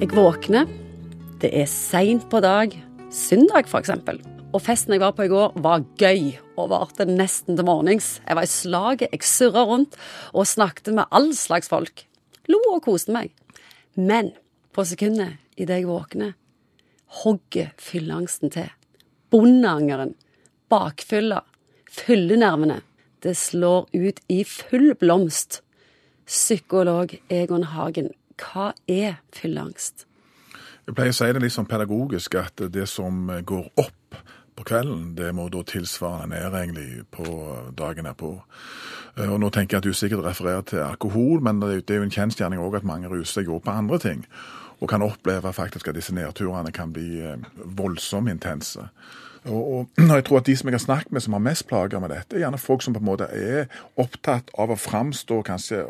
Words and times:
Jeg 0.00 0.14
våkner. 0.16 0.64
Det 1.42 1.50
er 1.52 1.66
seint 1.68 2.22
på 2.32 2.38
dag. 2.40 2.72
Søndag, 3.12 3.66
eksempel. 3.76 4.16
Og 4.56 4.62
festen 4.64 4.94
jeg 4.94 5.02
var 5.02 5.12
på 5.12 5.26
i 5.26 5.28
går, 5.28 5.58
var 5.60 5.82
gøy 6.00 6.38
og 6.56 6.70
varte 6.72 7.04
nesten 7.04 7.58
til 7.58 7.66
morgens. 7.68 8.06
Jeg 8.24 8.38
var 8.38 8.46
i 8.46 8.48
slaget, 8.48 9.10
jeg 9.12 9.26
surra 9.28 9.66
rundt 9.68 9.98
og 10.32 10.48
snakket 10.48 10.94
med 10.96 11.04
all 11.12 11.28
slags 11.36 11.68
folk. 11.68 12.06
Lo 12.48 12.56
og 12.70 12.80
koste 12.86 13.12
meg. 13.12 13.34
Men 13.92 14.30
på 14.72 14.86
sekundet 14.88 15.36
idet 15.60 15.82
jeg 15.82 15.90
våkner, 15.90 16.32
hogger 17.20 17.74
fylleangsten 17.76 18.54
til. 18.56 18.70
Bondeangeren, 19.28 20.14
bakfylla, 20.72 21.42
fyllenervene. 21.92 22.78
Det 23.20 23.36
slår 23.36 23.92
ut 23.92 24.24
i 24.32 24.40
full 24.48 24.94
blomst. 24.96 25.60
Psykolog 26.24 27.18
Egon 27.28 27.68
Hagen, 27.74 28.14
hva 28.40 28.72
er 28.88 29.20
fylleangst? 29.36 30.06
Jeg 30.86 30.96
pleier 30.96 31.12
å 31.12 31.16
si 31.16 31.28
det 31.30 31.42
litt 31.44 31.54
sånn 31.54 31.68
pedagogisk 31.70 32.34
at 32.40 32.62
det 32.72 32.86
som 32.90 33.28
går 33.46 33.66
opp 33.78 34.16
på 34.58 34.66
kvelden, 34.66 35.14
det 35.16 35.30
må 35.36 35.46
da 35.52 35.62
tilsvare 35.64 36.26
ned 36.28 36.56
egentlig 36.56 37.04
på 37.14 37.26
dagen 37.78 38.08
erpå. 38.10 38.32
Og 39.28 39.36
nå 39.40 39.50
tenker 39.54 39.76
jeg 39.76 39.80
at 39.80 39.88
du 39.88 39.96
sikkert 39.96 40.24
refererer 40.26 40.64
til 40.66 40.82
alkohol, 40.84 41.40
men 41.44 41.62
det 41.62 41.84
er 41.88 42.02
jo 42.02 42.08
en 42.08 42.16
kjensgjerning 42.16 42.60
òg 42.62 42.80
at 42.80 42.88
mange 42.88 43.08
ruser 43.10 43.40
seg 43.40 43.52
opp 43.52 43.64
på 43.68 43.76
andre 43.76 44.00
ting. 44.02 44.24
Og 44.80 44.88
kan 44.88 45.04
oppleve 45.04 45.52
faktisk 45.52 45.88
at 45.88 45.98
disse 45.98 46.14
nedturene 46.16 46.72
kan 46.72 46.92
bli 46.92 47.20
voldsomt 47.76 48.32
intense. 48.32 48.88
Og, 49.48 49.72
og 49.72 49.88
jeg 50.16 50.24
tror 50.24 50.40
at 50.40 50.46
De 50.46 50.56
som 50.56 50.68
jeg 50.68 50.74
har 50.74 50.84
snakket 50.84 51.12
med 51.12 51.24
som 51.24 51.32
har 51.32 51.44
mest 51.44 51.66
plager 51.68 52.00
med 52.02 52.12
dette, 52.12 52.36
er 52.36 52.44
gjerne 52.44 52.60
folk 52.60 52.84
som 52.84 52.94
på 52.94 53.00
en 53.00 53.08
måte 53.08 53.28
er 53.32 53.70
opptatt 54.00 54.50
av 54.58 54.72
å 54.72 54.78
framstå 54.78 55.40
kanskje 55.48 55.82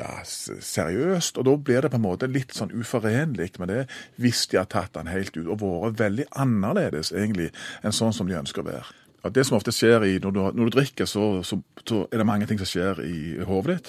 ja, 0.00 0.10
seriøst. 0.24 1.38
og 1.38 1.48
Da 1.48 1.56
blir 1.56 1.84
det 1.84 1.92
på 1.92 2.00
en 2.00 2.06
måte 2.06 2.30
litt 2.30 2.54
sånn 2.56 2.72
uforenlig 2.72 3.52
med 3.60 3.72
det 3.72 3.82
hvis 4.20 4.46
de 4.50 4.60
har 4.60 4.68
tatt 4.72 4.94
den 4.96 5.12
helt 5.12 5.36
ut 5.36 5.46
og 5.46 5.64
vært 5.64 6.00
veldig 6.00 6.28
annerledes 6.32 7.12
egentlig 7.12 7.50
enn 7.82 7.92
sånn 7.94 8.14
som 8.16 8.30
de 8.30 8.38
ønsker 8.40 8.64
å 8.64 8.70
være. 8.72 9.03
Ja, 9.24 9.30
det 9.32 9.46
som 9.48 9.56
ofte 9.56 9.72
skjer 9.72 10.04
i, 10.04 10.18
når, 10.20 10.32
du, 10.36 10.40
når 10.52 10.68
du 10.68 10.74
drikker, 10.74 11.06
så, 11.08 11.40
så, 11.48 11.56
så, 11.80 12.02
er 12.12 12.20
det 12.20 12.26
mange 12.28 12.44
ting 12.44 12.58
som 12.60 12.68
skjer 12.68 12.98
i 13.00 13.46
hodet 13.48 13.78
ditt. 13.78 13.86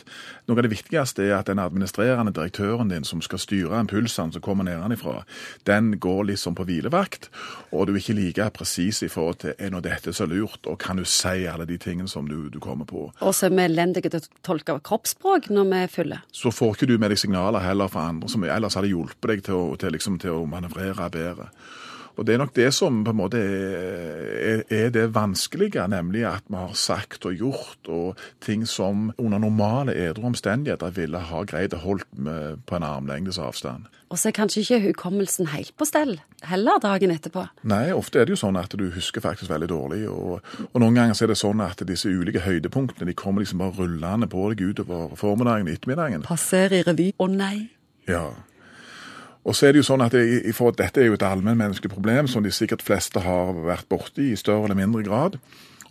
Noe 0.47 0.61
av 0.61 0.63
det 0.63 0.71
viktigste 0.71 1.25
er 1.25 1.33
at 1.35 1.49
den 1.49 1.59
administrerende 1.59 2.31
direktøren 2.31 2.87
din 2.87 3.03
som 3.03 3.19
skal 3.25 3.41
styre 3.43 3.81
impulsene 3.83 4.31
som 4.31 4.43
kommer 4.45 4.63
nedenfra, 4.63 5.25
den 5.67 5.97
går 5.99 6.29
liksom 6.29 6.55
på 6.55 6.63
hvilevakt, 6.69 7.27
og 7.75 7.89
du 7.89 7.91
er 7.93 7.99
ikke 7.99 8.15
like 8.15 8.47
presis 8.55 9.03
i 9.03 9.11
forhold 9.11 9.41
til 9.43 9.59
er 9.59 9.75
nå 9.75 9.83
dette 9.83 10.15
så 10.15 10.23
lurt, 10.29 10.63
og 10.71 10.79
kan 10.79 11.01
du 11.01 11.03
si 11.03 11.43
alle 11.51 11.67
de 11.67 11.75
tingene 11.83 12.07
som 12.07 12.31
du, 12.31 12.47
du 12.47 12.61
kommer 12.63 12.87
på. 12.87 13.09
Og 13.19 13.35
så 13.35 13.49
er 13.49 13.57
vi 13.57 13.65
elendige 13.67 14.13
til 14.13 14.23
å 14.23 14.39
tolke 14.47 14.79
kroppsspråk 14.87 15.51
når 15.51 15.71
vi 15.73 15.81
er 15.83 15.91
fulle. 15.91 16.21
Så 16.31 16.55
får 16.55 16.77
ikke 16.77 16.93
du 16.93 16.95
med 16.95 17.11
deg 17.11 17.19
signaler 17.19 17.65
heller 17.65 17.91
fra 17.91 18.07
andre 18.13 18.31
som 18.31 18.47
ellers 18.47 18.79
hadde 18.79 18.93
hjulpet 18.93 19.33
deg 19.33 19.43
til 19.49 19.59
å, 19.59 19.65
til, 19.83 19.91
liksom, 19.99 20.21
til 20.23 20.39
å 20.39 20.45
manøvrere 20.47 21.11
bedre. 21.11 21.51
Og 22.17 22.25
Det 22.25 22.33
er 22.33 22.41
nok 22.41 22.55
det 22.55 22.69
som 22.73 23.03
på 23.03 23.11
en 23.11 23.19
måte 23.19 23.39
er, 23.41 24.63
er, 24.69 24.89
det 24.89 25.09
vanskelige, 25.15 25.87
nemlig 25.91 26.25
at 26.29 26.45
vi 26.47 26.55
har 26.55 26.73
sagt 26.73 27.25
og 27.25 27.35
gjort 27.35 27.89
og 27.91 28.21
ting 28.41 28.67
som 28.67 29.11
under 29.17 29.41
normale 29.41 29.95
edru 29.95 30.29
omstendigheter 30.29 30.93
ville 30.95 31.19
ha 31.19 31.43
greid 31.43 31.75
å 31.75 31.83
holdt 31.83 32.07
med 32.15 32.63
på 32.65 32.77
en 32.77 32.87
armlengdes 32.87 33.39
avstand. 33.41 33.89
Og 34.09 34.19
så 34.21 34.29
er 34.29 34.37
kanskje 34.37 34.61
ikke 34.61 34.81
hukommelsen 34.87 35.49
helt 35.51 35.73
på 35.77 35.87
stell 35.89 36.19
heller 36.45 36.79
dagen 36.81 37.11
etterpå? 37.11 37.45
Nei, 37.67 37.89
ofte 37.95 38.21
er 38.21 38.27
det 38.27 38.35
jo 38.35 38.41
sånn 38.45 38.59
at 38.59 38.73
du 38.77 38.85
husker 38.93 39.23
faktisk 39.23 39.51
veldig 39.51 39.69
dårlig. 39.71 40.01
Og, 40.11 40.39
og 40.67 40.81
noen 40.81 40.97
ganger 40.97 41.17
er 41.25 41.33
det 41.33 41.39
sånn 41.39 41.63
at 41.65 41.81
disse 41.89 42.11
ulike 42.11 42.43
høydepunktene 42.45 43.09
de 43.09 43.17
kommer 43.17 43.43
liksom 43.43 43.63
bare 43.63 43.75
rullende 43.79 44.29
på 44.31 44.49
deg 44.51 44.65
utover 44.69 45.15
formiddagen 45.19 45.69
og 45.69 45.73
ettermiddagen. 45.73 46.27
Passerer 46.27 46.79
i 46.79 46.85
revy. 46.85 47.09
Å 47.17 47.29
nei. 47.31 47.55
Ja. 48.09 48.27
Og 49.45 49.55
så 49.55 49.67
er 49.67 49.75
det 49.75 49.83
jo 49.83 49.87
sånn 49.91 50.03
at 50.05 50.15
det, 50.15 50.53
for 50.57 50.73
Dette 50.75 51.03
er 51.03 51.11
jo 51.11 51.17
et 51.17 51.25
allmennmenneskelig 51.25 51.93
problem 51.93 52.29
som 52.31 52.43
de 52.43 52.53
sikkert 52.53 52.83
fleste 52.85 53.21
har 53.21 53.53
vært 53.65 53.87
borti 53.91 54.31
i 54.31 54.39
større 54.39 54.65
eller 54.65 54.79
mindre 54.79 55.05
grad. 55.05 55.37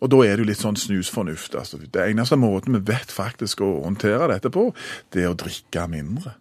Og 0.02 0.10
da 0.10 0.18
er 0.26 0.34
det 0.34 0.44
jo 0.44 0.48
litt 0.50 0.60
sånn 0.60 0.78
snusfornuft. 0.78 1.54
altså. 1.54 1.78
Det 1.78 2.02
eneste 2.02 2.36
måten 2.36 2.74
vi 2.76 2.82
vet 2.92 3.14
faktisk 3.14 3.62
å 3.64 3.70
håndtere 3.86 4.32
dette 4.34 4.50
på, 4.52 4.72
det 5.14 5.22
er 5.22 5.30
å 5.30 5.38
drikke 5.38 5.86
mindre 5.88 6.34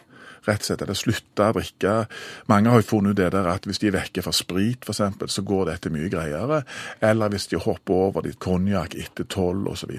rett 0.47 0.63
og 0.63 0.67
slett 0.67 0.83
eller 0.85 0.97
slutte 0.97 1.49
å 1.49 1.55
drikke. 1.57 1.93
Mange 2.51 2.73
har 2.73 2.81
jo 2.81 2.87
funnet 2.89 3.13
ut 3.13 3.21
det 3.21 3.29
der 3.35 3.49
at 3.51 3.67
hvis 3.67 3.81
de 3.81 3.89
er 3.91 3.97
vekke 3.97 4.25
fra 4.25 4.33
sprit 4.35 4.87
f.eks., 4.87 5.01
så 5.35 5.45
går 5.47 5.69
dette 5.71 5.93
mye 5.93 6.09
greiere. 6.11 6.63
Eller 7.03 7.33
hvis 7.33 7.47
de 7.51 7.61
hopper 7.61 8.09
over 8.09 8.27
litt 8.27 8.39
konjakk 8.43 8.97
etter 8.99 9.27
tolv 9.29 9.71
osv. 9.73 9.93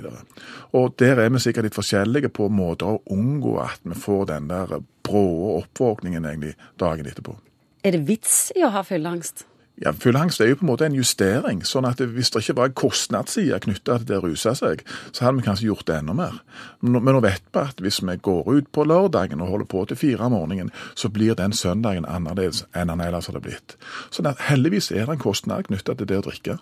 Der 1.00 1.24
er 1.24 1.32
vi 1.32 1.42
sikkert 1.42 1.68
litt 1.68 1.78
forskjellige 1.78 2.32
på 2.34 2.50
måter 2.52 2.94
å 2.94 3.02
unngå 3.14 3.56
at 3.62 3.82
vi 3.84 3.96
får 3.98 4.28
den 4.34 4.52
der 4.52 4.78
brå 5.04 5.26
oppvåkningen 5.58 6.28
egentlig 6.28 6.54
dagen 6.80 7.08
etterpå. 7.08 7.36
Er 7.84 7.92
det 7.92 8.06
vits 8.08 8.48
i 8.56 8.64
å 8.64 8.72
ha 8.72 8.84
fylleangst? 8.86 9.44
Ja, 9.82 9.90
Fullangst 9.90 10.38
er 10.38 10.52
jo 10.52 10.60
på 10.60 10.62
en 10.62 10.70
måte 10.70 10.86
en 10.86 10.94
justering. 10.94 11.64
sånn 11.66 11.86
at 11.88 11.98
Hvis 11.98 12.30
det 12.30 12.42
ikke 12.42 12.56
var 12.56 12.66
en 12.66 12.74
kostnadsside 12.78 13.58
knytta 13.60 13.98
til 13.98 14.06
det 14.06 14.18
å 14.18 14.22
ruse 14.22 14.54
seg, 14.54 14.84
så 15.10 15.24
hadde 15.24 15.40
vi 15.40 15.46
kanskje 15.48 15.66
gjort 15.66 15.86
det 15.86 15.96
enda 15.98 16.14
mer. 16.14 16.42
Men 16.80 17.02
nå 17.02 17.20
vet 17.20 17.42
vi 17.52 17.58
at 17.58 17.80
hvis 17.82 18.00
vi 18.00 18.16
går 18.16 18.46
ut 18.54 18.70
på 18.70 18.84
lørdagen 18.86 19.40
og 19.40 19.48
holder 19.48 19.66
på 19.66 19.84
til 19.86 19.96
fire 19.96 20.26
om 20.26 20.32
morgenen, 20.32 20.70
så 20.94 21.08
blir 21.08 21.34
den 21.34 21.52
søndagen 21.52 22.06
annerledes 22.06 22.64
enn 22.72 22.88
den 22.88 23.00
ellers 23.00 23.26
hadde 23.26 23.42
blitt. 23.42 23.76
Sånn 24.10 24.30
at 24.30 24.38
heldigvis 24.38 24.92
er 24.92 25.06
det 25.06 25.18
en 25.18 25.26
kostnad 25.26 25.66
knytta 25.66 25.94
til 25.98 26.06
det 26.06 26.18
å 26.22 26.26
drikke. 26.28 26.58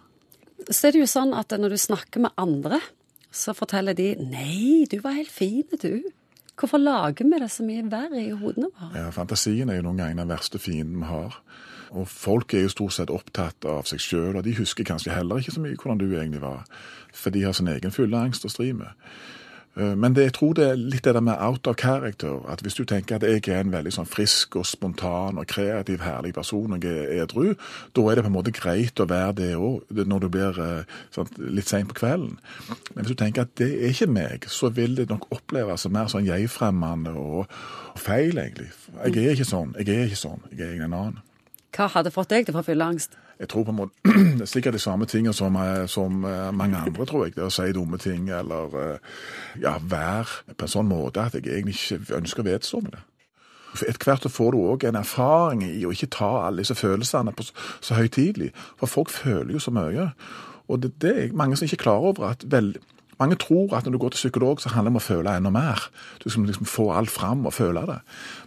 Så 0.71 0.89
er 0.89 0.93
det 0.93 1.05
jo 1.05 1.11
sånn 1.11 1.35
at 1.37 1.53
når 1.53 1.75
du 1.75 1.77
snakker 1.77 2.21
med 2.21 2.33
andre, 2.39 2.81
så 3.31 3.53
forteller 3.53 3.93
de 3.93 4.17
'nei, 4.17 4.87
du 4.89 5.01
var 5.01 5.13
helt 5.13 5.31
fin, 5.31 5.65
du'. 5.73 6.13
Hvorfor 6.59 6.79
lager 6.79 7.25
vi 7.25 7.39
det 7.41 7.51
så 7.51 7.65
mye 7.67 7.85
verre 7.91 8.21
i 8.21 8.33
hodene 8.37 8.69
våre? 8.71 8.91
Ja, 8.99 9.11
Fantasien 9.15 9.71
er 9.73 9.81
jo 9.81 9.87
noen 9.89 10.03
ganger 10.03 10.23
den 10.23 10.33
verste 10.33 10.61
fienden 10.63 11.01
vi 11.01 11.09
har. 11.09 11.39
Og 11.93 12.09
folk 12.09 12.55
er 12.55 12.65
jo 12.65 12.73
stort 12.73 12.97
sett 12.97 13.13
opptatt 13.13 13.67
av 13.69 13.85
seg 13.89 14.01
sjøl, 14.01 14.37
og 14.37 14.45
de 14.47 14.55
husker 14.57 14.87
kanskje 14.89 15.13
heller 15.13 15.41
ikke 15.41 15.55
så 15.57 15.63
mye 15.65 15.77
hvordan 15.77 16.01
du 16.01 16.07
egentlig 16.09 16.41
var. 16.45 16.65
For 17.13 17.35
de 17.35 17.45
har 17.45 17.57
sin 17.57 17.69
egen 17.73 17.93
fulle 17.93 18.17
angst 18.17 18.47
å 18.49 18.53
stri 18.53 18.71
med. 18.77 18.93
Eh, 19.77 19.95
men 19.97 20.15
det, 20.17 20.27
jeg 20.27 20.35
tror 20.37 20.53
det 20.59 20.67
er 20.69 20.81
litt 20.81 21.07
det 21.07 21.15
der 21.17 21.25
med 21.25 21.41
out 21.41 21.67
of 21.67 21.79
character. 21.81 22.43
At 22.53 22.61
hvis 22.65 22.77
du 22.77 22.85
tenker 22.85 23.17
at 23.17 23.25
jeg 23.27 23.43
er 23.49 23.63
en 23.63 23.73
veldig 23.73 23.93
sånn 23.95 24.09
frisk 24.09 24.57
og 24.61 24.67
spontan 24.69 25.41
og 25.41 25.49
kreativ, 25.51 26.03
herlig 26.05 26.35
person 26.37 26.77
og 26.77 26.85
jeg 26.85 27.07
er 27.07 27.25
edru, 27.25 27.55
da 27.97 28.07
er 28.07 28.19
det 28.19 28.27
på 28.27 28.33
en 28.33 28.37
måte 28.37 28.55
greit 28.57 29.01
å 29.01 29.09
være 29.09 29.39
det 29.41 29.51
òg 29.57 30.05
når 30.13 30.25
du 30.25 30.29
blir 30.33 30.63
sånn, 31.15 31.33
litt 31.39 31.71
sein 31.71 31.89
på 31.89 31.97
kvelden. 32.03 32.37
Men 32.93 33.03
hvis 33.03 33.15
du 33.15 33.19
tenker 33.19 33.47
at 33.47 33.57
det 33.61 33.71
er 33.73 33.95
ikke 33.95 34.11
meg, 34.13 34.49
så 34.53 34.73
vil 34.75 34.97
det 34.99 35.09
nok 35.11 35.31
oppleves 35.33 35.87
som 35.87 35.97
mer 35.97 36.11
sånn 36.13 36.29
jeg-fremmende 36.29 37.17
og 37.17 37.47
feil, 38.01 38.39
egentlig. 38.39 38.71
Jeg 39.03 39.25
er 39.25 39.37
ikke 39.37 39.49
sånn. 39.49 39.77
Jeg 39.81 39.95
er 39.95 40.09
ikke 40.11 40.25
sånn. 40.25 40.43
Jeg 40.53 40.69
er 40.77 40.87
en 40.87 40.97
annen. 40.97 41.23
Hva 41.73 41.89
hadde 41.89 42.13
fått 42.13 42.33
deg 42.33 42.47
til 42.47 42.55
å 42.55 42.61
få 42.61 42.67
fylleangst? 42.67 43.17
Jeg 43.41 43.49
tror 43.49 43.65
på 43.65 43.73
en 43.73 43.79
måte, 43.79 43.95
Det 44.39 44.45
er 44.45 44.51
sikkert 44.51 44.77
de 44.77 44.83
samme 44.83 45.07
tingene 45.09 45.35
som, 45.35 45.57
eh, 45.57 45.87
som, 45.87 46.25
eh, 46.25 46.51
mange 46.53 46.77
andre, 46.79 47.07
tror 47.09 47.25
jeg. 47.27 47.35
Det 47.37 47.47
å 47.47 47.53
si 47.53 47.73
dumme 47.73 47.99
ting 47.99 48.29
eller 48.29 48.77
eh, 48.83 49.17
ja, 49.63 49.79
være 49.79 50.55
på 50.55 50.69
en 50.69 50.75
sånn 50.75 50.91
måte 50.91 51.25
at 51.25 51.39
jeg 51.39 51.49
egentlig 51.49 51.79
ikke 51.79 52.19
ønsker 52.21 52.45
å 52.45 52.49
vedstå 52.51 52.83
det. 52.91 53.03
Etter 53.89 54.05
hvert 54.05 54.29
får 54.29 54.53
du 54.53 54.59
òg 54.61 54.85
en 54.85 55.01
erfaring 55.01 55.63
i 55.65 55.87
å 55.89 55.93
ikke 55.95 56.11
ta 56.13 56.31
alle 56.45 56.61
disse 56.61 56.77
følelsene 56.77 57.33
på 57.33 57.47
så 57.49 57.97
høytidelig. 57.97 58.51
For 58.77 58.91
folk 58.91 59.09
føler 59.09 59.55
jo 59.57 59.63
så 59.65 59.73
mye. 59.73 60.11
Og 60.69 60.83
det, 60.83 60.93
det 61.01 61.13
er 61.17 61.37
mange 61.37 61.57
som 61.57 61.65
ikke 61.65 61.81
er 61.81 61.87
klar 61.87 62.05
over 62.13 62.29
at 62.35 62.45
vel, 62.53 62.75
mange 63.21 63.37
tror 63.41 63.77
at 63.77 63.85
når 63.85 63.93
du 63.93 63.99
går 63.99 64.15
til 64.15 64.23
psykolog, 64.25 64.61
så 64.61 64.73
handler 64.73 64.91
det 64.91 64.97
om 64.97 65.03
å 65.03 65.05
føle 65.05 65.37
enda 65.37 65.53
mer. 65.55 65.85
Du 66.23 66.31
skal 66.31 66.47
liksom 66.49 66.69
få 66.69 66.89
alt 66.97 67.13
fram 67.13 67.47
og 67.47 67.55
føle 67.55 67.85
det. 67.89 68.01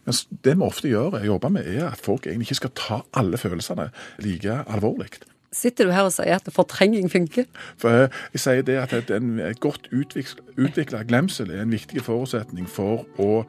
Men 0.06 0.20
det 0.48 0.58
vi 0.58 0.66
ofte 0.66 0.92
gjør, 0.92 1.20
jobber 1.26 1.54
med, 1.58 1.70
er 1.70 1.92
at 1.92 2.02
folk 2.02 2.28
egentlig 2.28 2.50
ikke 2.50 2.62
skal 2.64 2.76
ta 2.76 3.00
alle 3.14 3.40
følelsene 3.42 3.90
like 4.26 4.60
alvorlig. 4.66 5.14
Sitter 5.56 5.88
du 5.88 5.94
her 5.96 6.04
og 6.04 6.12
sier 6.12 6.36
at 6.36 6.50
fortrenging 6.52 7.08
funker? 7.12 7.46
For 7.80 8.10
jeg 8.34 8.42
sier 8.44 8.66
det 8.68 8.76
at 8.82 9.12
En 9.16 9.40
godt 9.64 9.88
utvikla 9.92 11.04
glemsel 11.08 11.52
er 11.52 11.64
en 11.64 11.72
viktig 11.72 12.04
forutsetning 12.04 12.68
for 12.68 13.06
å 13.18 13.46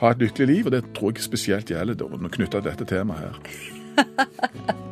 ha 0.00 0.12
et 0.12 0.22
lykkelig 0.22 0.48
liv, 0.48 0.70
og 0.70 0.72
det 0.76 0.86
tror 0.96 1.12
jeg 1.12 1.26
spesielt 1.26 1.70
gjelder 1.70 2.00
knytta 2.30 2.60
til 2.62 2.70
dette 2.70 2.88
temaet 2.88 3.26
her. 3.26 4.78